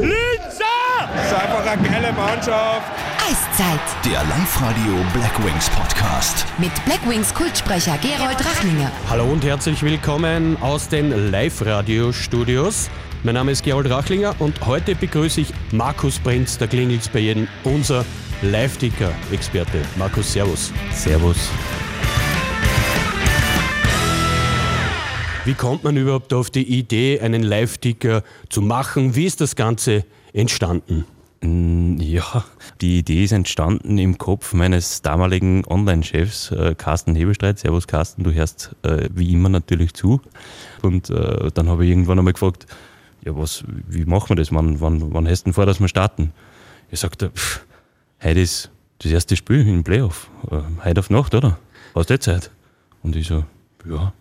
[0.00, 0.64] Linzer!
[1.14, 2.90] Das ist einfach eine geile Mannschaft.
[3.18, 6.46] Eiszeit Der Live-Radio Blackwings Podcast.
[6.58, 8.90] mit Blackwings Kultsprecher Gerold Rachlinger.
[9.10, 12.88] Hallo und herzlich willkommen aus den Live-Radio-Studios.
[13.24, 17.46] Mein Name ist Gerold Rachlinger und heute begrüße ich Markus Prinz, der klingelt's bei jedem,
[17.64, 18.04] unser
[18.40, 19.82] Live-Ticker-Experte.
[19.96, 20.72] Markus, Servus.
[20.92, 21.50] Servus.
[25.50, 29.16] Wie kommt man überhaupt auf die Idee, einen Live-Ticker zu machen?
[29.16, 31.06] Wie ist das Ganze entstanden?
[31.40, 32.44] Mm, Ja,
[32.80, 37.58] die Idee ist entstanden im Kopf meines damaligen Online-Chefs, äh, Carsten Hebelstreit.
[37.58, 40.20] Servus Carsten, du hörst äh, wie immer natürlich zu.
[40.82, 42.66] Und äh, dann habe ich irgendwann einmal gefragt,
[43.24, 44.54] ja, was, wie machen wir das?
[44.54, 46.32] Wann, wann, wann hast du denn vor, dass wir starten?
[46.92, 47.66] Er sagte, pff,
[48.22, 50.30] heute ist das erste Spiel im Playoff.
[50.48, 51.58] Äh, heute auf Nacht, oder?
[51.96, 52.52] Hast du Zeit?
[53.02, 53.42] Und ich so,
[53.84, 54.12] ja,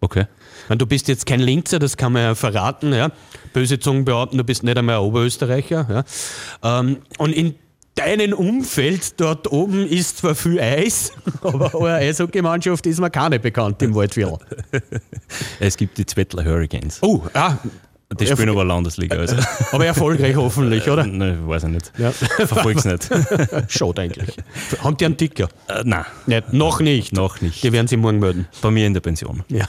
[0.00, 0.26] okay.
[0.68, 2.92] Meine, Du bist jetzt kein Linzer, das kann man ja verraten.
[2.92, 3.10] Ja?
[3.52, 6.04] Böse Zungen behaupten, du bist nicht einmal ein Oberösterreicher.
[6.62, 6.80] Ja?
[6.80, 7.54] Ähm, und in
[7.94, 13.82] deinem Umfeld dort oben ist zwar viel Eis, aber eure Eishockey-Mannschaft ist mir keine bekannt
[13.82, 14.38] im Waldviertel.
[15.60, 16.98] Es gibt die Zwettler Hurricanes.
[17.02, 17.58] Oh, ah,
[18.18, 19.16] Die spielen aber Landesliga.
[19.16, 19.36] Also.
[19.72, 21.06] aber erfolgreich hoffentlich, oder?
[21.06, 21.92] Nein, weiß ich nicht.
[21.96, 22.10] Ja.
[22.12, 23.08] Verfolg's nicht.
[23.68, 24.36] Schaut eigentlich.
[24.82, 25.48] Haben die einen Ticker?
[25.68, 27.12] äh, nein, Nicht, noch nicht.
[27.12, 27.62] noch nicht.
[27.62, 28.48] Die werden sie morgen melden.
[28.60, 29.44] Bei mir in der Pension.
[29.48, 29.66] Ja.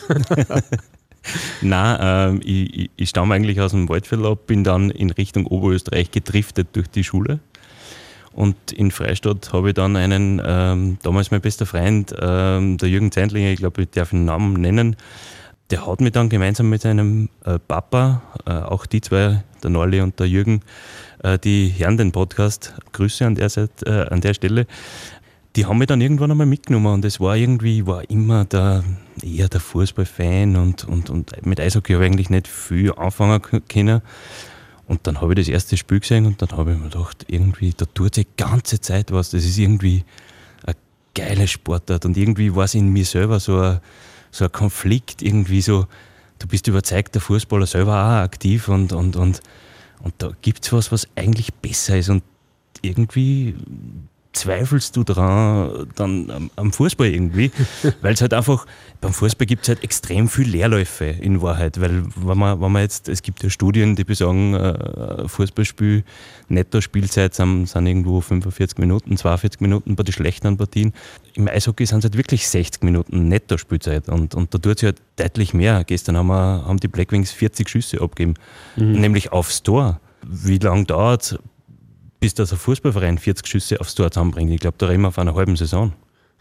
[1.61, 5.45] Nein, ähm, ich, ich, ich stamme eigentlich aus dem Waldviertel ab, bin dann in Richtung
[5.45, 7.39] Oberösterreich gedriftet durch die Schule.
[8.33, 13.11] Und in Freistadt habe ich dann einen, ähm, damals mein bester Freund, ähm, der Jürgen
[13.11, 14.95] Zeindlinger, ich glaube, ich darf den Namen nennen,
[15.71, 20.01] der hat mich dann gemeinsam mit seinem äh, Papa, äh, auch die zwei, der Norli
[20.01, 20.61] und der Jürgen,
[21.23, 24.67] äh, die hören den Podcast, Grüße an der, Seite, äh, an der Stelle,
[25.55, 28.83] die haben mich dann irgendwann einmal mitgenommen und es war irgendwie, ich war immer der,
[29.21, 34.01] eher der Fußballfan und, und, und mit Eishockey habe ich eigentlich nicht viel anfangen können.
[34.87, 37.73] Und dann habe ich das erste Spiel gesehen und dann habe ich mir gedacht, irgendwie,
[37.75, 39.31] da tut sich die ganze Zeit was.
[39.31, 40.03] Das ist irgendwie
[40.65, 40.75] ein
[41.15, 43.79] geiler Sportart und irgendwie war es in mir selber so ein,
[44.31, 45.87] so ein Konflikt, irgendwie so,
[46.39, 49.41] du bist überzeugter Fußballer, selber auch aktiv und, und, und,
[50.01, 52.23] und da gibt es was, was eigentlich besser ist und
[52.81, 53.55] irgendwie
[54.33, 57.51] zweifelst du dran dann am, am Fußball irgendwie,
[58.01, 58.65] weil es halt einfach,
[59.01, 62.81] beim Fußball gibt es halt extrem viel Leerläufe in Wahrheit, weil wenn man, wenn man
[62.81, 66.03] jetzt, es gibt ja Studien, die besagen, äh, Fußballspiel,
[66.47, 70.93] Netto-Spielzeit sind, sind irgendwo 45 Minuten, 42 Minuten bei den schlechteren Partien.
[71.33, 75.01] Im Eishockey sind es halt wirklich 60 Minuten Netto-Spielzeit und, und da tut sich halt
[75.17, 75.83] deutlich mehr.
[75.83, 78.35] Gestern haben, wir, haben die Blackwings 40 Schüsse abgegeben,
[78.75, 79.99] nämlich aufs Tor.
[80.23, 81.39] Wie lange dauert
[82.21, 84.51] bis das ein Fußballverein 40 Schüsse aufs Tor zusammenbringt.
[84.51, 85.91] Ich glaube, da reden wir auf einer halben Saison.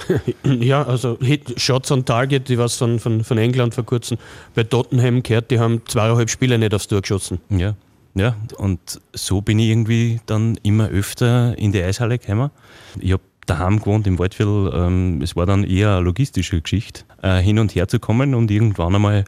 [0.45, 4.17] Ja, also Hit, Shots on Target, die was von, von, von England vor kurzem
[4.55, 7.41] bei Tottenham gehört, die haben zweieinhalb Spiele nicht aufs Tor geschossen.
[7.51, 7.75] Ja.
[8.15, 12.51] Ja, und so bin ich irgendwie dann immer öfter in die Eishalle gekommen.
[12.99, 14.73] Ich habe daheim gewohnt im Waldviertel.
[14.75, 18.35] Ähm, es war dann eher eine logistische Geschichte, äh, hin und her zu kommen.
[18.35, 19.25] Und irgendwann einmal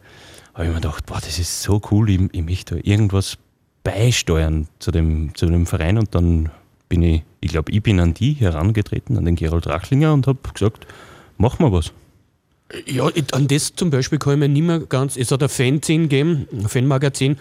[0.55, 3.39] habe ich mir gedacht, boah, das ist so cool, ich, ich möchte da irgendwas
[3.85, 5.99] beisteuern zu dem, zu dem Verein.
[5.99, 6.51] Und dann
[6.89, 10.39] bin ich, ich glaube, ich bin an die herangetreten, an den Gerold Rachlinger und habe
[10.53, 10.87] gesagt,
[11.39, 11.93] mach mal was.
[12.87, 15.17] Ja, an das zum Beispiel kann ich mir nicht mehr ganz.
[15.17, 17.37] Es hat ein Fanzine gegeben, ein Fanmagazin.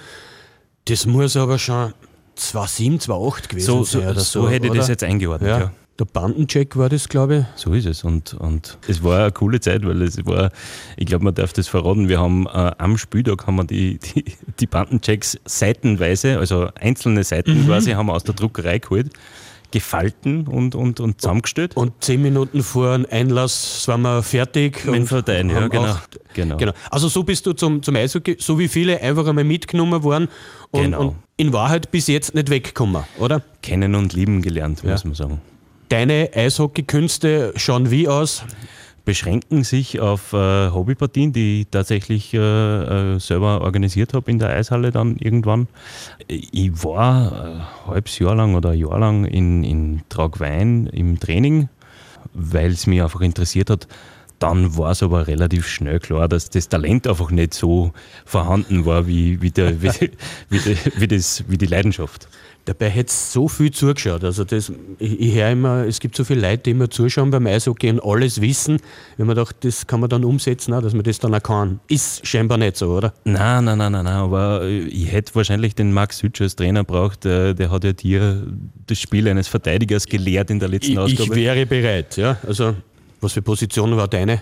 [0.86, 1.94] Das muss aber schon
[2.36, 4.10] 2007, 2008 gewesen So, so, sein.
[4.10, 5.50] oder so hätte ich das jetzt eingeordnet.
[5.50, 5.60] Ja.
[5.60, 5.72] ja.
[6.02, 7.62] Der Bandencheck war das, glaube ich.
[7.62, 8.04] So ist es.
[8.04, 10.50] Und, und es war eine coole Zeit, weil es war,
[10.98, 14.26] ich glaube, man darf das verraten, wir haben äh, am Spieltag haben wir die, die,
[14.60, 19.12] die Bandenchecks seitenweise, also einzelne Seiten quasi, haben wir aus der Druckerei geholt,
[19.70, 21.78] gefalten und, und, und zusammengestellt.
[21.78, 24.88] Und zehn Minuten vor dem Einlass waren wir fertig.
[24.88, 25.98] Und Verteilen, ja, genau.
[26.34, 26.58] Genau.
[26.58, 26.74] genau.
[26.90, 30.30] Also so bist du zum, zum Eishockey, so wie viele, einfach einmal mitgenommen worden
[30.72, 31.02] und, Genau.
[31.10, 33.44] und in Wahrheit bis jetzt nicht weggekommen, oder?
[33.62, 35.42] Kennen und lieben gelernt, muss man sagen.
[35.92, 38.46] Deine Eishockeykünste schauen wie aus?
[39.04, 44.52] beschränken sich auf äh, Hobbypartien, die ich tatsächlich äh, äh, selber organisiert habe in der
[44.52, 45.68] Eishalle dann irgendwann.
[46.28, 51.68] Ich war ein halbes Jahr lang oder ein Jahr lang in, in Tragwein im Training,
[52.34, 53.88] weil es mich einfach interessiert hat.
[54.40, 57.92] Dann war es aber relativ schnell klar, dass das Talent einfach nicht so
[58.24, 59.90] vorhanden war wie, wie, der, wie,
[60.50, 62.30] wie, wie, das, wie die Leidenschaft.
[62.66, 64.24] Dabei hätte es so viel zugeschaut.
[64.24, 67.48] Also das, ich, ich höre immer, es gibt so viele Leute, die immer zuschauen beim
[67.48, 68.78] Eishockey und alles wissen.
[69.18, 71.80] Wenn man dachte, das kann man dann umsetzen, auch, dass man das dann auch kann.
[71.88, 73.14] Ist scheinbar nicht so, oder?
[73.24, 76.84] Nein, nein, nein, nein, nein, aber äh, ich hätte wahrscheinlich den Max Sütsch als Trainer
[76.84, 77.24] braucht.
[77.26, 78.46] Der, der hat ja dir
[78.86, 81.36] das Spiel eines Verteidigers gelehrt in der letzten Ich, ich Ausgabe.
[81.36, 82.38] wäre bereit, ja.
[82.48, 82.76] Also,
[83.22, 84.42] was für Position war deine?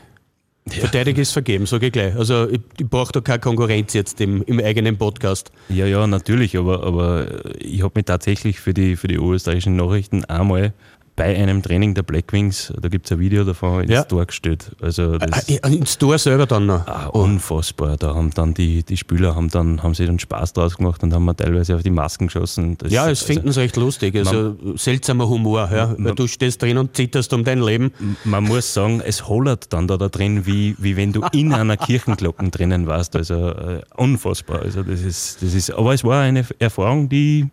[0.73, 2.15] Verteidiger ist vergeben, sage ich gleich.
[2.15, 5.51] Also ich, ich brauche da keine Konkurrenz jetzt im, im eigenen Podcast.
[5.69, 10.25] Ja, ja, natürlich, aber, aber ich habe mich tatsächlich für die, für die österreichischen Nachrichten
[10.25, 10.73] einmal
[11.19, 14.03] bei einem Training der Blackwings, da gibt es ein Video davon, ins Ja.
[14.05, 14.71] Tor gestellt.
[14.79, 16.87] Also das, Ah, ins Tor selber dann noch.
[16.87, 17.97] Ah, unfassbar.
[17.97, 21.13] Da haben dann die, die Spieler haben dann haben sich dann Spaß draus gemacht und
[21.13, 22.77] haben teilweise auf die Masken geschossen.
[22.77, 24.15] Das, Ja, es finden sie recht lustig.
[24.15, 27.91] Also seltsamer Humor, ja, weil du stehst drin und zitterst um dein Leben.
[28.23, 31.75] man muss sagen, es hollert dann da, da drin, wie, wie wenn du in einer
[31.85, 33.17] Kirchenglocke drinnen warst.
[33.17, 34.61] Also äh, unfassbar.
[34.61, 37.49] Also das ist, das ist, aber es war eine Erfahrung, die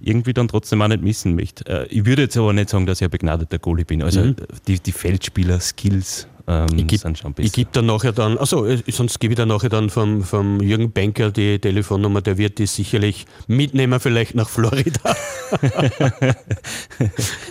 [0.00, 1.66] irgendwie dann trotzdem auch nicht missen möchte.
[1.66, 4.02] Äh, ich würde jetzt aber nicht sagen, dass ich ein begnadeter Goalie bin.
[4.02, 4.34] Also
[4.66, 7.46] die, die Feldspieler-Skills ähm, Ich gebe sind schon besser.
[7.46, 10.92] ich geb dann nachher dann, also sonst gebe ich dann nachher dann vom, vom Jürgen
[10.92, 15.16] Benker die Telefonnummer, der wird die sicherlich mitnehmen, vielleicht nach Florida.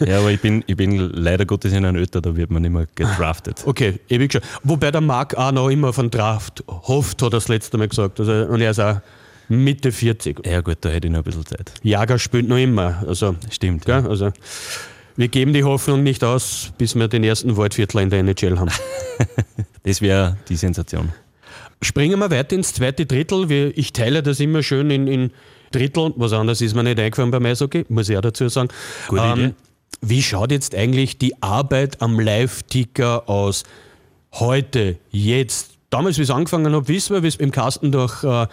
[0.06, 2.88] ja, aber ich bin, ich bin leider Gottes in einem Ötter, da wird man mehr
[2.96, 3.64] gedraftet.
[3.66, 4.42] Okay, ewig schon.
[4.64, 8.20] Wobei der Marc auch noch immer von Draft hofft, hat er das letzte Mal gesagt.
[8.20, 9.02] Also, und er ist auch
[9.48, 10.46] Mitte 40.
[10.46, 11.72] Ja gut, da hätte ich noch ein bisschen Zeit.
[11.84, 13.04] Jager spielt noch immer.
[13.08, 13.86] Also, Stimmt.
[13.86, 14.08] gell?
[14.08, 14.32] also
[15.16, 18.72] wir geben die Hoffnung nicht aus, bis wir den ersten Waldviertler in der NHL haben.
[19.84, 21.12] Das wäre die Sensation.
[21.80, 23.50] Springen wir weiter ins zweite Drittel.
[23.50, 25.32] Wir, ich teile das immer schön in, in
[25.72, 26.12] Drittel.
[26.16, 28.70] Was anderes ist mir nicht eingefallen beim Eishockey, muss ich auch dazu sagen.
[29.12, 29.54] Ähm, Gute Idee.
[30.02, 33.64] wie schaut jetzt eigentlich die Arbeit am Live-Ticker aus?
[34.34, 38.48] Heute, jetzt, damals, wie es angefangen hat, wissen wir, wie es im Kasten durch äh,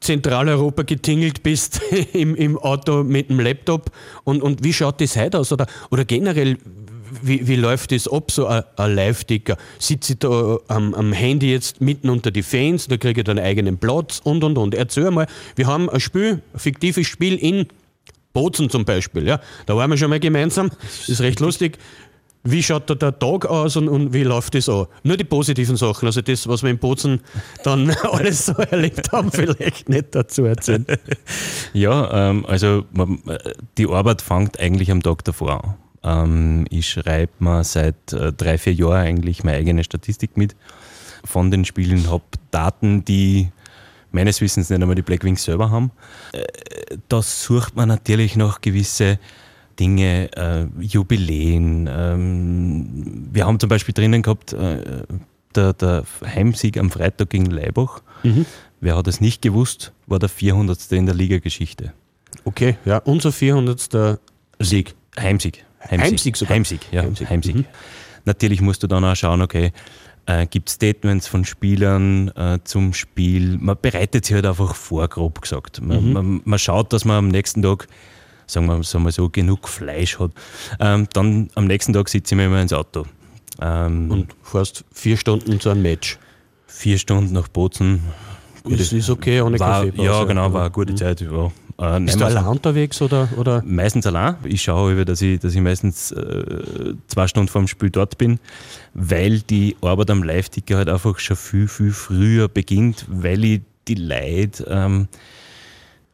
[0.00, 1.80] Zentraleuropa getingelt bist
[2.12, 3.90] im, im Auto mit dem Laptop.
[4.24, 5.52] Und, und wie schaut das heute aus?
[5.52, 6.58] Oder, oder generell,
[7.22, 9.56] wie, wie läuft das ab, so ein, Live-Ticker?
[9.78, 13.38] Sitze ich da am, am Handy jetzt mitten unter die Fans, da kriege ich dann
[13.38, 14.74] einen eigenen Platz und und und.
[14.74, 17.66] Erzähl mal, wir haben ein Spiel, ein fiktives Spiel in
[18.36, 19.26] Bozen zum Beispiel.
[19.26, 19.40] Ja?
[19.64, 20.70] Da waren wir schon mal gemeinsam,
[21.06, 21.78] ist recht lustig.
[22.48, 24.86] Wie schaut da der Tag aus und, und wie läuft das an?
[25.02, 27.20] Nur die positiven Sachen, also das, was wir in Bozen
[27.64, 30.86] dann alles so erlebt haben, vielleicht nicht dazu erzählen.
[31.72, 33.38] Ja, ähm, also man, äh,
[33.76, 35.74] die Arbeit fängt eigentlich am Tag davor an.
[36.02, 40.54] Ähm, ich schreibe mir seit äh, drei, vier Jahren eigentlich meine eigene Statistik mit
[41.24, 43.48] von den Spielen, habe Daten, die
[44.12, 45.90] meines Wissens nicht einmal die Blackwings selber haben.
[46.32, 46.44] Äh,
[47.08, 49.18] da sucht man natürlich noch gewisse
[49.78, 51.88] Dinge, äh, Jubiläen.
[51.90, 55.02] Ähm, wir haben zum Beispiel drinnen gehabt, äh,
[55.54, 58.02] der, der Heimsieg am Freitag gegen Leibach.
[58.80, 60.90] Wer hat es nicht gewusst, war der 400.
[60.92, 61.92] in der Ligageschichte.
[62.44, 64.18] Okay, ja, unser 400.
[64.58, 64.94] Sieg.
[65.18, 65.64] Heimsieg.
[65.90, 66.54] Heimsieg sogar.
[66.56, 67.02] Heimsieg, ja.
[67.02, 67.30] Heimsieg.
[67.30, 67.56] Heimsieg.
[67.56, 67.64] Mhm.
[68.24, 69.72] Natürlich musst du dann auch schauen, okay,
[70.26, 73.56] äh, gibt Statements von Spielern äh, zum Spiel.
[73.58, 75.80] Man bereitet sich halt einfach vor, grob gesagt.
[75.80, 76.12] Man, Mhm.
[76.12, 77.86] man, man schaut, dass man am nächsten Tag,
[78.46, 80.30] sagen wir, sagen wir so, genug Fleisch hat.
[80.80, 83.06] Ähm, dann am nächsten Tag sitze ich mir immer ins Auto.
[83.60, 86.18] Ähm, Und fährst vier Stunden zu einem Match.
[86.66, 88.02] vier Stunden nach Bozen.
[88.68, 90.08] Das ist okay, ohne War, Kaffeepause.
[90.08, 91.20] ja, genau, war eine gute Zeit.
[91.20, 91.50] Ja.
[91.78, 93.28] Äh, Bist du allein unterwegs oder?
[93.36, 93.62] oder?
[93.64, 94.36] Meistens allein.
[94.44, 98.18] Ich schaue über, dass ich, dass ich meistens äh, zwei Stunden vor dem Spiel dort
[98.18, 98.40] bin,
[98.94, 103.94] weil die Arbeit am Live-Ticker halt einfach schon viel, viel früher beginnt, weil ich die
[103.94, 105.06] Leute, ähm,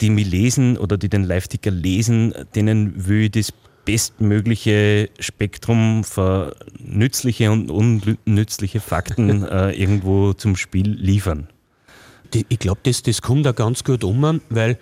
[0.02, 3.52] die mich lesen oder die den Live-Ticker lesen, denen will ich das
[3.86, 11.48] bestmögliche Spektrum für nützliche und unnützliche Fakten äh, irgendwo zum Spiel liefern.
[12.34, 14.78] Die- Ich glaube, das, das kommt da ganz gut um, weil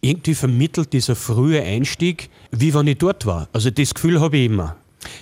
[0.00, 3.48] irgendwie vermittelt dieser frühe Einstieg, wie wenn ich dort war.
[3.52, 4.76] Also das Gefühl habe ich immer.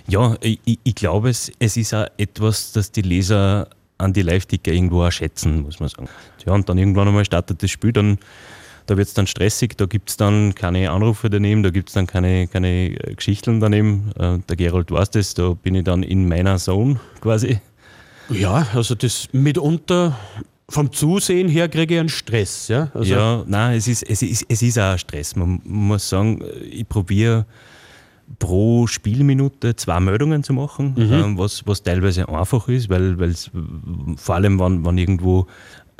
[0.08, 4.72] Ja, ich, ich- glaube, es, es ist auch etwas, das die Leser an die Live-Ticker
[4.72, 6.08] irgendwo auch schätzen, muss man sagen.
[6.46, 8.18] Ja, und dann irgendwann einmal startet das Spiel, dann,
[8.88, 11.94] da wird es dann stressig, da gibt es dann keine Anrufe daneben, da gibt es
[11.94, 14.10] dann keine, keine äh, Geschichten daneben.
[14.18, 17.60] Äh, Der Gerold weiß das, da bin ich dann in meiner Zone quasi.
[18.30, 20.18] Ja, also das mitunter
[20.70, 22.68] vom Zusehen her kriege ich einen Stress.
[22.68, 25.36] Ja, also, ja, nein, es ist, es, ist, es ist auch ein Stress.
[25.36, 27.44] Man muss sagen, ich probiere
[28.38, 33.16] pro Spielminute zwei Meldungen zu machen, ähm, was, was teilweise einfach ist, weil
[34.16, 35.46] vor allem, wenn, wenn irgendwo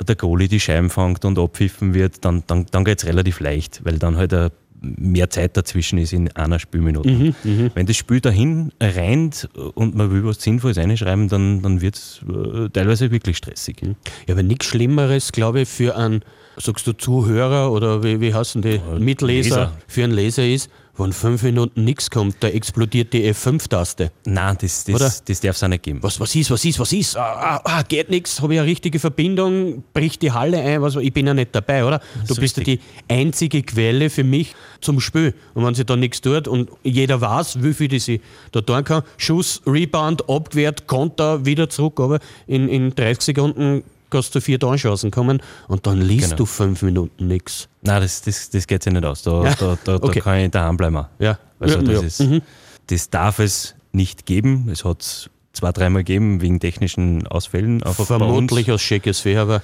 [0.07, 3.81] der Goalie die Scheiben fängt und abpfiffen wird, dann, dann, dann geht es relativ leicht,
[3.83, 4.49] weil dann halt ein
[4.81, 7.33] mehr Zeit dazwischen ist in einer Spielminute.
[7.73, 12.21] Wenn das Spiel dahin rennt und man will was Sinnvolles reinschreiben, dann, dann wird es
[12.27, 13.81] äh, teilweise wirklich stressig.
[14.27, 16.21] Ja, aber nichts Schlimmeres, glaube ich, für einen,
[16.57, 19.77] sagst du, Zuhörer oder wie, wie heißen die, Mitleser, Leser.
[19.87, 24.11] für einen Leser ist, wenn fünf Minuten nichts kommt, da explodiert die F5-Taste.
[24.25, 24.99] Nein, das, Oder?
[24.99, 25.99] das, das darf es auch nicht geben.
[26.01, 27.17] Was, was ist, was ist, was ist?
[27.17, 30.95] Ah, ah, ah, geht nichts, habe ich eine richtige Verbindung, bricht die Halle ein, was,
[30.95, 31.99] ich bin ja nicht dabei, oder?
[32.27, 32.89] Du ist bist ja die richtig.
[33.07, 35.33] einzige Quelle für mich zum Spiel.
[35.53, 38.83] Und wenn sie da nichts tut und jeder weiß, wie viel die sie da tun
[38.83, 44.59] kann, Schuss, Rebound, abgewehrt, Konter, wieder zurück, aber in, in 30 Sekunden kannst du vier
[44.59, 46.37] Torchancen kommen und dann liest Genau.
[46.37, 47.67] du fünf Minuten nichts.
[47.81, 49.21] Nein, das, das, das geht sich nicht aus.
[49.23, 50.19] Da, da, da, Okay.
[50.19, 51.05] da kann ich daheim bleiben.
[51.19, 51.37] Ja.
[51.59, 52.07] Also Ja, das, ja.
[52.07, 52.41] ist, Mhm.
[52.87, 54.69] das darf es nicht geben.
[54.71, 57.81] Es hat es zwei, dreimal gegeben wegen technischen Ausfällen.
[57.81, 59.61] Vermutlich aus Shakespeare, aber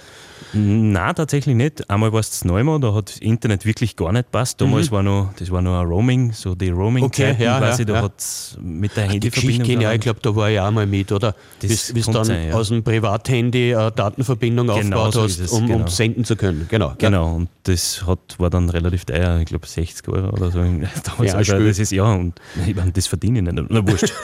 [0.53, 1.89] Nein, tatsächlich nicht.
[1.89, 4.61] Einmal war es das Neumann, da hat das Internet wirklich gar nicht passt.
[4.61, 7.03] Damals war noch, das war noch ein Roaming, so die Mhm.
[7.03, 8.01] Okay, ja, quasi, ja, da ja.
[8.03, 9.81] hat es mit der die Geschichte Handyverbindung.
[9.81, 11.35] ich auch, ich glaube, da war ich auch mal mit, oder?
[11.61, 12.55] Das bis dann sein, ja.
[12.55, 15.79] aus dem Privathandy eine Datenverbindung Genau aufgebaut so hast, es, um, genau.
[15.79, 16.67] um senden zu können.
[16.69, 16.93] Genau.
[16.97, 20.59] Genau, und das hat, war dann relativ teuer, ich glaube 60 Euro oder so.
[20.59, 23.65] Damals Ja, gedacht, das ist ja, und ich meine, das verdiene ich nicht.
[23.69, 24.13] Na, wurscht.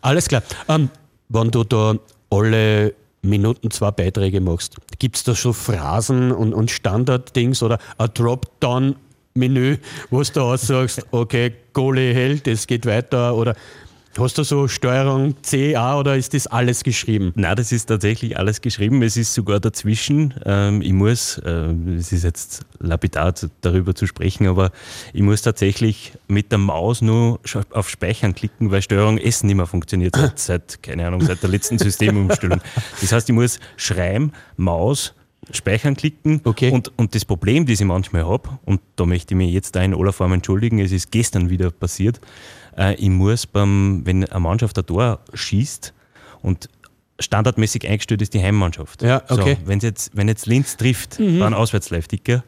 [0.00, 0.42] Alles klar.
[0.68, 0.90] Ähm,
[1.28, 1.96] wenn du da
[2.30, 2.94] alle
[3.28, 9.78] Minuten zwei Beiträge machst, gibt es da schon Phrasen und, und Standarddings oder ein Dropdown-Menü,
[10.10, 13.54] wo du aussagst, okay, Goalie hält, es geht weiter oder
[14.18, 17.32] hast du so Steuerung C, A oder ist das alles geschrieben?
[17.34, 19.02] Nein, das ist tatsächlich alles geschrieben.
[19.02, 20.34] Es ist sogar dazwischen.
[20.44, 24.70] Ähm, ich muss, äh, es ist jetzt lapidar darüber zu sprechen, aber
[25.12, 29.66] ich muss tatsächlich mit der Maus nur auf Speichern klicken, weil Steuerung S nicht mehr
[29.66, 32.60] funktioniert seit, seit keine Ahnung, seit der letzten Systemumstellung.
[33.00, 35.14] Das heißt, ich muss schreiben, Maus,
[35.52, 36.70] Speichern klicken Okay.
[36.70, 39.82] und, und das Problem, das ich manchmal habe, und da möchte ich mich jetzt da
[39.82, 42.20] in aller Form entschuldigen, es ist gestern wieder passiert,
[42.76, 45.92] äh, ich muss beim, wenn eine Mannschaft ein Tor schießt
[46.42, 46.68] und
[47.18, 49.02] standardmäßig eingestellt ist die Heimmannschaft.
[49.02, 49.56] Ja, okay.
[49.60, 52.44] So, wenn jetzt, wenn jetzt Linz trifft bei einem Auswärtslive-Ticker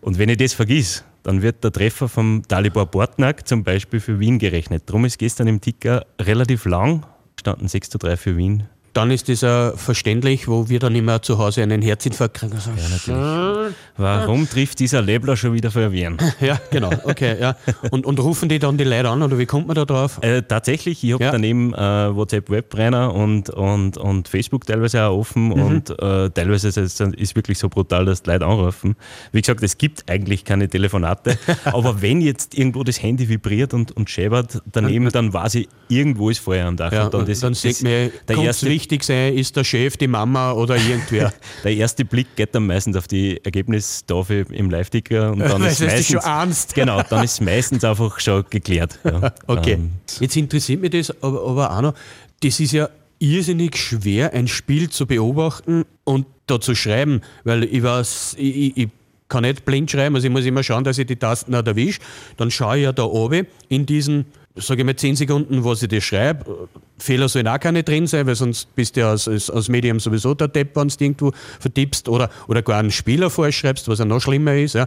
[0.00, 4.18] und wenn ich das vergiss, dann wird der Treffer vom Dalibor Bortnack zum Beispiel für
[4.18, 4.84] Wien gerechnet.
[4.86, 7.06] Darum ist gestern im Ticker relativ lang,
[7.38, 8.64] standen 6 zu 3 für Wien.
[9.00, 12.52] Dann ist das ja verständlich, wo wir dann immer zu Hause einen Herzinfarkt kriegen.
[12.52, 12.70] Also,
[13.10, 13.68] Ja.
[13.96, 16.18] Warum trifft dieser Lebler schon wieder für Wien?
[16.40, 17.56] ja, genau, okay, ja.
[17.90, 20.18] Und, und rufen die dann die Leute an oder wie kommt man da drauf?
[20.22, 21.30] Äh, tatsächlich, ich habe Ja.
[21.32, 25.52] daneben äh, WhatsApp Webbrenner und, und, und Facebook teilweise auch offen Mhm.
[25.62, 28.96] und äh, teilweise ist es ist wirklich so brutal, dass die Leute anrufen.
[29.32, 33.96] Wie gesagt, es gibt eigentlich keine Telefonate, aber wenn jetzt irgendwo das Handy vibriert und,
[33.96, 36.92] und scheppert daneben, dann weiß ich, irgendwo ist Feuer am Dach.
[36.92, 39.96] Ja, und dann, und das, dann das, mir, der, erste, wichtig sein, ist der Chef,
[39.96, 41.32] die Mama oder irgendwer.
[41.64, 46.06] der erste Blick geht dann meistens auf die Ergebnistafel im Live-Ticker und dann ist meistens,
[46.06, 46.74] schon ahnst.
[46.74, 48.98] Genau, dann ist meistens einfach schon geklärt.
[49.04, 49.32] Ja.
[49.46, 49.72] Okay.
[49.72, 51.94] Ähm, Jetzt interessiert mich das aber, aber auch noch,
[52.42, 57.82] das ist ja irrsinnig schwer, ein Spiel zu beobachten und da zu schreiben, weil ich
[57.82, 58.88] weiß, ich, ich,
[59.28, 62.00] kann nicht blind schreiben, also ich muss immer schauen, dass ich die Tasten nicht erwische.
[62.36, 65.88] Dann schaue ich ja da oben in diesen, sage ich mal, 10 Sekunden, was ich
[65.88, 66.68] dir schreibe.
[67.00, 70.00] Fehler sollen auch keine drin sein, weil sonst bist du ja als, als, als Medium
[70.00, 74.04] sowieso der Depp, wenn du irgendwo vertippst oder, oder gar einen Spieler vorschreibst, was ja
[74.04, 74.74] noch schlimmer ist.
[74.74, 74.86] Ja.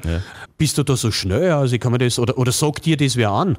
[0.58, 1.52] Bist du da so schnell?
[1.52, 3.58] Also ich kann mir das, oder, oder sagt dir das wer an?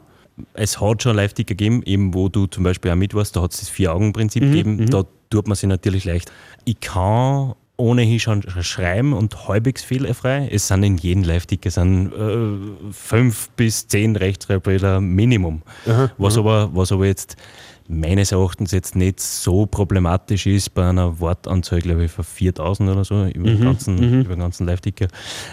[0.54, 3.52] es hat schon Live-Ticker gegeben, eben wo du zum Beispiel auch mit warst, da hat
[3.52, 6.32] es das Vier-Augen-Prinzip gegeben, da tut man sich natürlich leicht.
[6.64, 10.48] Ich kann ohnehin schon schreiben und halbwegs fehlerfrei.
[10.50, 15.62] Es sind in jedem Live-Ticker sind, äh, fünf bis zehn Rechtschreibfehler Minimum.
[16.18, 17.36] was, aber, was aber jetzt
[17.88, 23.04] meines Erachtens jetzt nicht so problematisch ist bei einer Wortanzahl, glaube ich, von 4000 oder
[23.04, 25.08] so über den ganzen, über den ganzen Live-Ticker.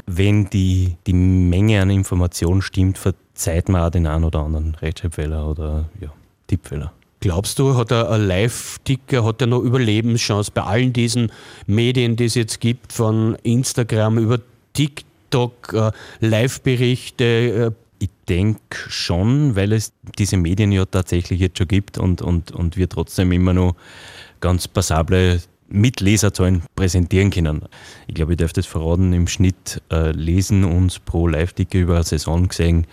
[0.05, 5.49] Wenn die, die Menge an Information stimmt, verzeiht man auch den einen oder anderen Rechtschreibfehler
[5.49, 6.09] oder ja,
[6.47, 6.93] Tippfehler.
[7.19, 11.31] Glaubst du, hat er ein Live-Ticker, hat er noch Überlebenschance bei allen diesen
[11.67, 14.39] Medien, die es jetzt gibt, von Instagram über
[14.73, 17.75] TikTok, äh, Live-Berichte?
[18.31, 22.77] Ich denke schon, weil es diese Medien ja tatsächlich jetzt schon gibt und, und, und
[22.77, 23.75] wir trotzdem immer noch
[24.39, 27.63] ganz passable mit Leserzahlen präsentieren können.
[28.07, 32.03] Ich glaube, ich darf das verraten, im Schnitt äh, lesen uns pro Live-Ticker über eine
[32.05, 32.87] Saison gesehen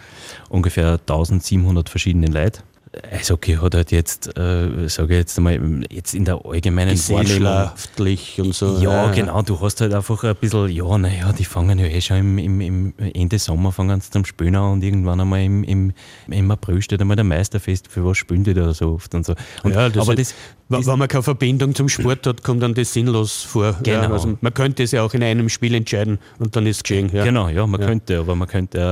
[0.48, 2.62] ungefähr 1700 verschiedene Leute.
[3.10, 8.54] Eishockey hat halt jetzt, äh, sage ich jetzt einmal, jetzt in der allgemeinen gesellschaftlich und
[8.54, 8.78] so.
[8.80, 12.18] ja, genau, du hast halt einfach ein bisschen, ja, naja, die fangen ja eh schon
[12.18, 15.92] im, im, im Ende Sommer fangen sie zum Spielen an und irgendwann einmal im, im,
[16.28, 19.24] im April steht einmal der Meister fest, für was spielen die da so oft und
[19.26, 19.34] so.
[19.62, 20.34] Und, Ja, das aber ist- das,
[20.70, 23.76] Wenn wenn man keine Verbindung zum Sport hat, kommt dann das sinnlos vor.
[23.86, 24.12] Ja, Genau.
[24.12, 27.08] also man könnte es ja auch in einem Spiel entscheiden und dann ist es geschehen.
[27.12, 27.24] Ja.
[27.24, 27.86] Genau, ja, man Ja.
[27.86, 28.82] könnte, aber man könnte äh,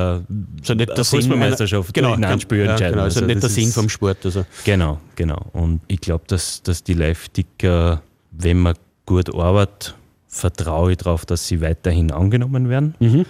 [0.61, 2.93] Also nicht der Fußballmeisterschaft genau, in einem Spiel ja, entscheiden.
[2.95, 4.25] Genau, also, nicht das der Sinn vom Sport.
[4.25, 4.45] Also.
[4.64, 5.47] Genau, genau.
[5.52, 8.75] Und ich glaube, dass, dass die Live-Ticker, wenn man
[9.07, 9.95] gut arbeitet,
[10.28, 12.95] vertraue ich darauf, dass sie weiterhin angenommen werden.
[12.99, 13.26] Mhm.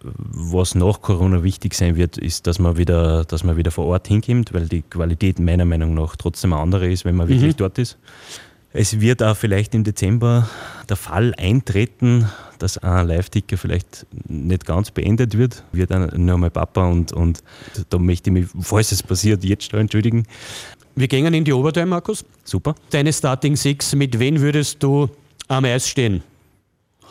[0.00, 4.06] was nach Corona wichtig sein wird, ist, dass man wieder, dass man wieder vor Ort
[4.06, 7.78] hinkommt, weil die Qualität meiner Meinung nach trotzdem eine andere ist, wenn man wirklich dort
[7.78, 7.98] ist.
[8.72, 10.48] Es wird auch vielleicht im Dezember
[10.88, 12.28] der Fall eintreten,
[12.62, 15.62] dass ein Live-Ticker vielleicht nicht ganz beendet wird.
[15.72, 17.42] Wird dann nur mal Papa und, und
[17.90, 20.24] da möchte ich mich, falls es passiert, jetzt schon entschuldigen.
[20.94, 22.24] Wir gehen in die Overtime, Markus.
[22.44, 22.74] Super.
[22.90, 25.08] Deine Starting Six, mit wem würdest du
[25.46, 26.22] am Eis stehen?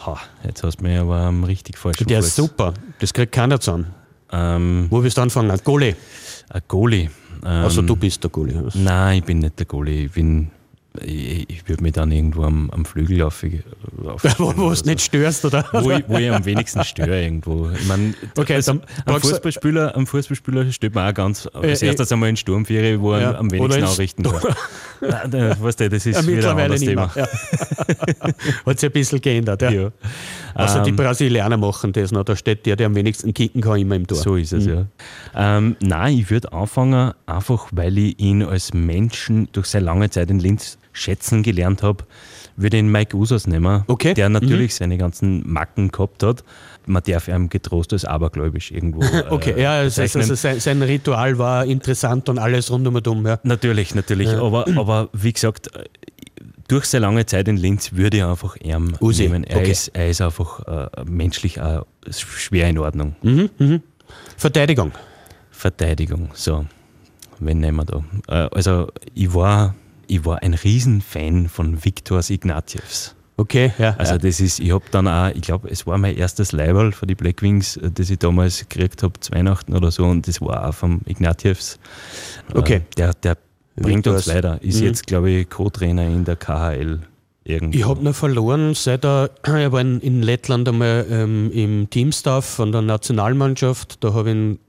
[0.06, 2.74] Ha, jetzt hast du mich aber richtig falschen Der ist super.
[3.00, 3.88] Das kriegt keiner zusammen.
[4.32, 5.58] Ähm, Wo willst du anfangen?
[5.64, 5.96] Goalie.
[6.50, 7.10] ein Goalie.
[7.44, 8.62] Ähm, Also du bist der Goalie.
[8.74, 10.06] Nein, ich bin nicht der Goalie.
[10.06, 10.50] Ich bin,
[11.04, 13.44] ich, ich würde mich dann irgendwo am, am Flügel auf,
[14.06, 15.66] auf Wo, wo du nicht störst, oder?
[15.74, 17.70] wo, ich, wo ich am wenigsten störe irgendwo.
[17.72, 21.88] Ich mein, Okay, also, am du- Fußballspieler, am Fußballspieler steht man auch ganz als Äh,
[21.88, 24.56] erstes einmal in Sturmferie, wo er Ja, am wenigsten in ausrichten kann.
[25.62, 27.12] Weißt du, das ist Ja, wieder ein anderes Thema.
[27.16, 27.28] Ja.
[28.66, 29.62] Hat sich ein bisschen geändert.
[29.62, 29.70] Ja.
[29.72, 29.92] Ja.
[30.54, 32.24] Also die Ähm, Brasilianer machen das noch.
[32.24, 34.18] Da steht der, der am wenigsten kicken kann, immer im Tor.
[34.18, 34.74] So ist es, Mhm.
[34.74, 34.86] ja.
[35.58, 40.30] Ähm, nein, ich würde anfangen, einfach weil ich ihn als Menschen durch seine lange Zeit
[40.32, 42.04] in Linz schätzen gelernt habe,
[42.56, 44.14] würde ich ihn Mike Usas nehmen, Okay.
[44.14, 44.76] der natürlich Mhm.
[44.78, 46.44] seine ganzen Macken gehabt hat.
[46.88, 49.02] Man darf ihm getrost als abergläubisch irgendwo.
[49.04, 52.96] äh, Okay, ja, das heißt, also sein, sein Ritual war interessant und alles rund um
[52.96, 53.26] und um.
[53.28, 53.40] Ja.
[53.44, 54.30] Natürlich, natürlich.
[54.30, 55.84] Aber, aber wie gesagt, äh,
[56.68, 59.44] durch seine lange Zeit in Linz würde ich einfach ihm Usi, nehmen.
[59.44, 59.72] Er, okay.
[59.72, 63.16] ist, er ist einfach äh, menschlich auch schwer in Ordnung.
[64.38, 64.92] Verteidigung.
[65.52, 66.66] Verteidigung, so.
[67.40, 68.04] Wen nehmen wir da?
[68.46, 69.76] Äh, also, ich war,
[70.08, 73.16] ich war ein Riesenfan von Viktors Ignatjevs.
[73.40, 73.94] Okay, ja.
[74.00, 74.18] Also, ja.
[74.18, 77.14] das ist, ich habe dann auch, ich glaube, es war mein erstes Leiberl für die
[77.14, 80.68] Black Wings, äh, das ich damals gekriegt habe, zu Weihnachten oder so, und das war
[80.68, 81.78] auch vom Ignatjevs.
[82.56, 82.78] Okay.
[82.78, 83.38] Äh, der der
[83.76, 84.36] bringt uns Viktors.
[84.36, 84.64] weiter.
[84.64, 84.88] Ist Mhm.
[84.88, 87.00] jetzt, glaube ich, Co-Trainer in der KHL.
[87.44, 87.78] Irgendwo.
[87.78, 92.44] Ich habe ihn verloren, seit er, er war in, in Lettland einmal ähm, im Teamstaff
[92.44, 94.04] von der Nationalmannschaft.
[94.04, 94.60] Da habe ich ihn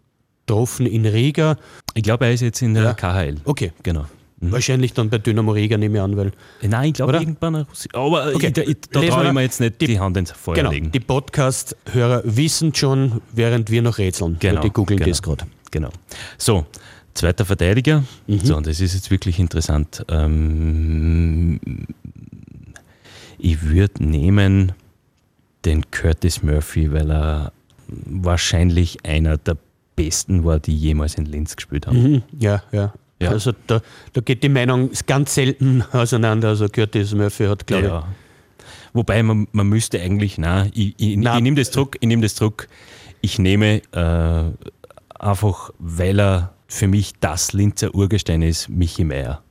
[0.47, 1.57] getroffen in Riga.
[1.95, 2.93] ich glaube, er ist jetzt in der Ja.
[2.95, 3.37] KHL.
[3.45, 4.05] Okay, Genau.
[4.41, 7.89] Wahrscheinlich dann bei Dynamo Riga, nehme ich an, weil Nein, ich glaube, irgendwann ein Russi.
[7.93, 8.49] Aber Okay.
[8.49, 10.93] ich, da, ich, da traue ich mir jetzt nicht die, Hand ins Feuer genau, legen.
[10.93, 14.37] die Podcast-Hörer wissen schon, während wir noch rätseln.
[14.39, 15.09] Genau, weil die googeln genau.
[15.11, 15.47] das gerade.
[15.71, 15.91] Genau.
[16.37, 16.67] So,
[17.15, 18.05] zweiter Verteidiger.
[18.27, 18.41] Mhm.
[18.41, 20.05] So, und das ist jetzt wirklich interessant.
[20.09, 21.61] Ähm,
[23.39, 24.73] ich würde nehmen
[25.65, 27.53] den Curtis Murphy, weil er
[27.89, 29.57] wahrscheinlich einer der
[29.97, 32.03] besten war, die jemals in Linz gespielt haben.
[32.03, 32.23] Mhm.
[32.39, 32.93] Ja, ja.
[33.21, 33.31] Ja.
[33.31, 33.81] Also da,
[34.13, 36.49] da geht die Meinung ganz selten auseinander.
[36.49, 38.09] Also Curtis Murphy hat, glaube Ja.
[38.93, 42.23] Wobei man, man müsste eigentlich, nein, ich, ich, Na, ich nehme das zurück, ich nehme
[42.23, 42.69] das zurück.
[43.21, 44.45] Ich nehme äh,
[45.19, 49.43] einfach, weil er für mich das Linzer Urgestein ist, Michi Meier.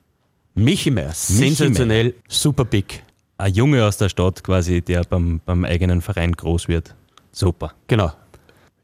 [0.56, 3.03] ich, Michi Meier, sensationell, super big.
[3.38, 6.95] Ein Junge aus der Stadt quasi, der beim, beim eigenen Verein groß wird.
[7.32, 7.73] Super.
[7.88, 8.12] Genau.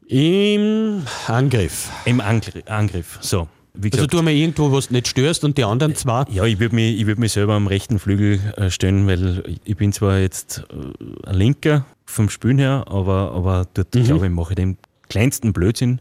[0.06, 1.90] Im Angriff.
[2.04, 3.18] Im Angr Angriff.
[3.20, 6.24] So, Also gesagt, tu mal irgendwo, wo du nicht störst und die anderen zwei.
[6.30, 9.76] ja, ich würde mich, ich würd mich selber am rechten Flügel äh, stellen, weil ich
[9.76, 14.04] bin zwar jetzt äh, ein Linker vom Spielen her, aber, aber dort, Mhm.
[14.04, 14.76] glaube ich, mache ich den
[15.08, 16.00] kleinsten Blödsinn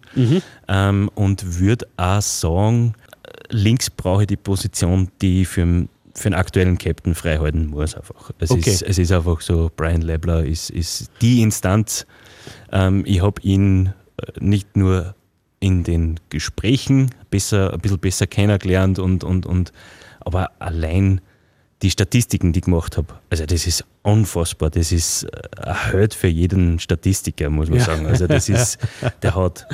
[0.68, 5.90] ähm, und würde auch sagen, äh, links brauche ich die Position, die ich für, den-
[6.16, 8.30] für den aktuellen Captain freihalten muss einfach.
[8.40, 8.70] Es, Okay.
[8.70, 12.06] ist, es ist einfach so, Brian Lebler ist, ist die Instanz.
[12.72, 13.94] Ähm, ich habe ihn
[14.40, 15.16] nicht nur
[15.64, 19.72] in den Gesprächen besser, ein bisschen besser kennengelernt und, und, und
[20.20, 21.22] aber allein
[21.82, 24.70] die Statistiken, die ich gemacht habe, also das ist unfassbar.
[24.70, 27.86] Das ist äh, Held für jeden Statistiker, muss man Ja.
[27.86, 28.06] sagen.
[28.08, 28.78] Also das ist,
[29.22, 29.66] der hat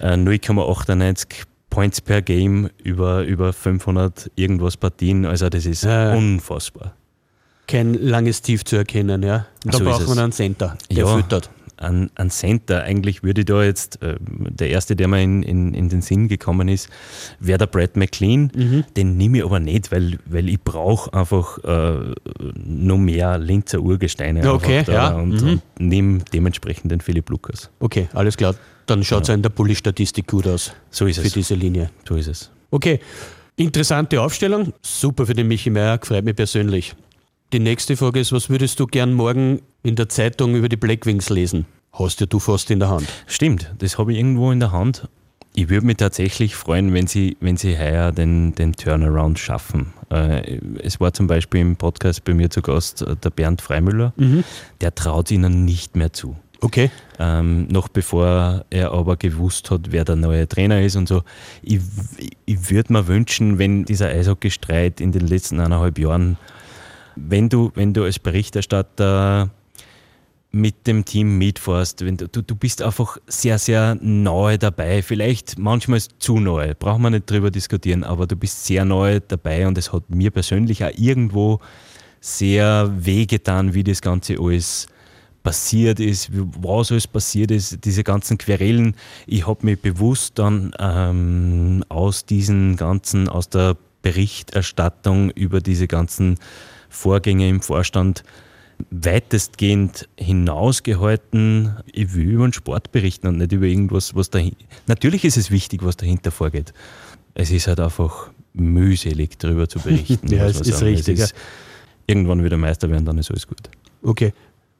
[0.00, 1.26] äh, 0,98
[1.70, 5.24] Points per Game über, über 500 irgendwas Partien.
[5.26, 6.94] Also das ist Ja, unfassbar.
[7.66, 9.46] Kein langes Tief zu erkennen, ja.
[9.64, 11.16] Und da So braucht man einen Center, der Ja.
[11.16, 11.50] füttert.
[11.84, 15.74] An, an Center, eigentlich würde ich da jetzt, äh, der erste, der mir in, in,
[15.74, 16.88] in den Sinn gekommen ist,
[17.40, 18.50] wäre der Brad McLean.
[18.54, 18.84] Mhm.
[18.96, 22.12] Den nehme ich aber nicht, weil, weil ich brauche einfach äh,
[22.64, 24.50] noch mehr Linzer Urgesteine.
[24.52, 25.08] Okay, ja.
[25.14, 25.48] Und, Mhm.
[25.48, 27.70] und nehme dementsprechend den Philipp Lukas.
[27.80, 28.54] Okay, alles klar.
[28.86, 29.34] Dann schaut es ja.
[29.34, 31.32] in der Bulli-Statistik gut aus So ist für es.
[31.32, 31.90] diese Linie.
[32.06, 32.50] So ist es.
[32.70, 33.00] Okay,
[33.56, 34.72] interessante Aufstellung.
[34.82, 36.94] Super für den Michi Meier, freut mich persönlich.
[37.52, 41.30] Die nächste Frage ist, was würdest du gern morgen in der Zeitung über die Blackwings
[41.30, 41.66] lesen?
[41.92, 43.06] Hast ja du fast in der Hand.
[43.26, 45.08] Stimmt, das habe ich irgendwo in der Hand.
[45.54, 49.92] Ich würde mich tatsächlich freuen, wenn sie, wenn sie heuer den, den Turnaround schaffen.
[50.10, 54.12] Äh, es war zum Beispiel im Podcast bei mir zu Gast äh, der Bernd Freimüller.
[54.80, 56.34] Der traut ihnen nicht mehr zu.
[56.60, 56.90] Okay.
[57.18, 61.22] Ähm, noch bevor er aber gewusst hat, wer der neue Trainer ist und so.
[61.62, 61.80] Ich,
[62.46, 66.36] ich würde mir wünschen, wenn dieser Eishockey-Streit in den letzten eineinhalb Jahren,
[67.16, 69.50] wenn du, wenn du als Berichterstatter
[70.54, 72.04] mit dem Team mitfährst.
[72.04, 75.02] Wenn du, du, du bist einfach sehr, sehr nahe dabei.
[75.02, 79.66] Vielleicht manchmal zu nahe, braucht man nicht drüber diskutieren, aber du bist sehr nahe dabei
[79.66, 81.60] und es hat mir persönlich auch irgendwo
[82.20, 84.86] sehr wehgetan, wie das Ganze alles
[85.42, 88.96] passiert ist, was alles passiert ist, diese ganzen Querelen.
[89.26, 96.38] Ich habe mich bewusst dann ähm, aus diesen ganzen, aus der Berichterstattung über diese ganzen
[96.94, 98.24] Vorgänge im Vorstand
[98.90, 101.76] weitestgehend hinausgehalten.
[101.92, 104.64] Ich will über den Sport berichten und nicht über irgendwas, was dahinter.
[104.86, 106.72] Natürlich ist es wichtig, was dahinter vorgeht.
[107.34, 110.28] Es ist halt einfach mühselig, darüber zu berichten.
[110.32, 111.18] ja, es ist richtig.
[111.18, 111.34] Es ist,
[112.06, 113.70] irgendwann wieder Meister werden, dann ist alles gut.
[114.02, 114.32] Okay.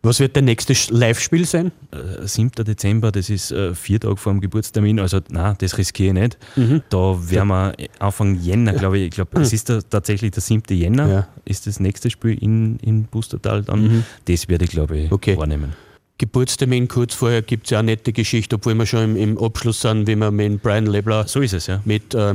[0.05, 1.73] Was wird der nächste Live-Spiel sein?
[1.91, 2.51] Äh, 7.
[2.65, 6.39] Dezember, das ist äh, vier Tage vor dem Geburtstermin, also nein, das riskiere ich nicht.
[6.57, 6.83] Mhm.
[6.91, 10.63] Da werden wir Anfang Jänner, glaube ich, ich glaube, es ist da tatsächlich der 7.
[10.77, 11.29] Jänner, Ja.
[11.45, 14.05] ist das nächste Spiel in, in Bustertal dann.
[14.27, 15.37] Das werde ich, glaube ich, Okay.
[15.39, 15.73] wahrnehmen.
[16.19, 19.81] Geburtstermin kurz vorher gibt es ja eine nette Geschichte, obwohl wir schon im, im Abschluss
[19.81, 21.81] sind, wie wir mit Brian Lebler So ist es, ja.
[21.85, 22.35] mit, äh,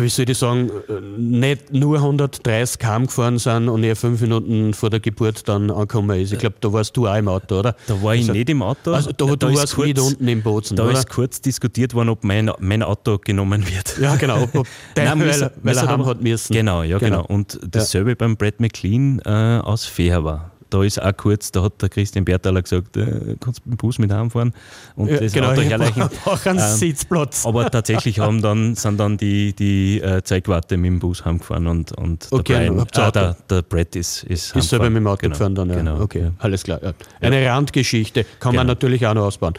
[0.00, 4.74] wie soll ich sagen, äh, nicht nur 130 km gefahren sind und er fünf Minuten
[4.74, 6.32] vor der Geburt dann angekommen ist.
[6.32, 7.74] Ich glaube, da warst du auch im Auto, oder?
[7.86, 8.92] Da war ich nicht im Auto.
[8.92, 10.92] Also da, du ist warst nicht unten im Bozen, Da oder?
[10.92, 13.98] ist kurz diskutiert worden, ob mein, mein Auto genommen wird.
[14.00, 14.42] ja, genau.
[14.42, 16.52] Ob, ob Nein, weil, müssen- er- weil er heim aber- hat müssen.
[16.52, 17.22] Genau, ja, Genau.
[17.22, 17.34] genau.
[17.34, 21.88] Und dasselbe beim Brad McLean äh, aus Feher Da ist auch kurz, da hat der
[21.90, 24.54] Christian Bertaler gesagt, äh, kannst du mit dem Bus mit heimfahren
[24.96, 26.08] und Ja, das genau, Auto ich herleichen.
[26.24, 27.44] brauche einen Ähm, Sitzplatz.
[27.44, 31.92] Aber tatsächlich haben dann, sind dann die, die äh, Zeigwarte mit dem Bus heimgefahren und,
[31.92, 35.20] und Okay, der, Brian, ah, der, der Brett ist, ist, Ist selber mit dem Auto
[35.20, 35.76] genau, gefahren dann, ja.
[35.76, 36.30] Genau, okay, ja.
[36.38, 36.80] alles klar.
[36.82, 36.92] Ja.
[37.20, 38.72] Eine Randgeschichte kann man Genau.
[38.72, 39.54] natürlich auch noch ausbauen.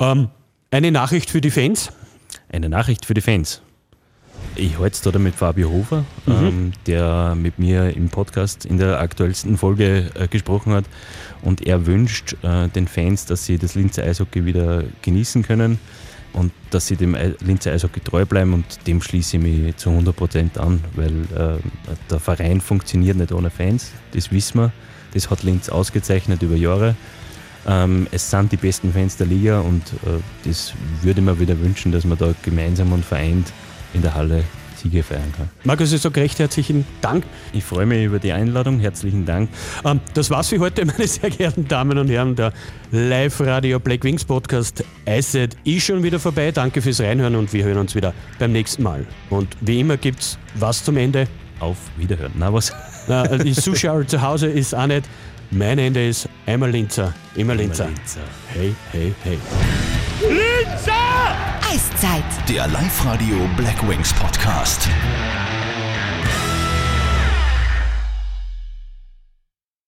[0.00, 0.28] Ähm,
[0.70, 1.90] eine Nachricht für die Fans.
[2.50, 3.60] Eine Nachricht für die Fans.
[4.56, 8.98] Ich halte es da mit Fabio Hofer, ähm, der mit mir im Podcast in der
[8.98, 10.84] aktuellsten Folge äh, gesprochen hat.
[11.42, 15.78] Und er wünscht äh, den Fans, dass sie das Linzer Eishockey wieder genießen können
[16.32, 18.52] und dass sie dem Linzer Eishockey treu bleiben.
[18.52, 21.58] Und dem schließe ich mich zu 100% an, weil äh,
[22.10, 23.92] der Verein funktioniert nicht ohne Fans.
[24.12, 24.72] Das wissen wir.
[25.14, 26.96] Das hat Linz ausgezeichnet über Jahre.
[27.66, 30.72] Ähm, es sind die besten Fans der Liga und äh, das
[31.02, 33.52] würde ich mir wieder wünschen, dass man da gemeinsam und vereint
[33.94, 34.44] in der Halle
[34.78, 35.48] Siege feiern kann.
[35.64, 37.24] Markus, ich sage recht herzlichen Dank.
[37.52, 38.78] Ich freue mich über die Einladung.
[38.78, 39.50] Herzlichen Dank.
[39.84, 42.36] Ähm, das war's für heute, meine sehr geehrten Damen und Herren.
[42.36, 42.52] Der
[42.92, 46.52] Live-Radio Black Wings Podcast Eisset ist schon wieder vorbei.
[46.52, 49.04] Danke fürs Reinhören und wir hören uns wieder beim nächsten Mal.
[49.30, 51.26] Und wie immer gibt's was zum Ende.
[51.60, 52.32] Auf Wiederhören.
[52.36, 52.72] Na was?
[53.08, 55.08] Na, die Zuschauer zu Hause ist auch nicht.
[55.50, 57.88] Mein Ende ist einmal Linzer, immer Linzer.
[58.52, 59.38] Hey, hey, hey.
[61.70, 62.24] Eiszeit.
[62.48, 64.88] Der Live-Radio Black Wings Podcast.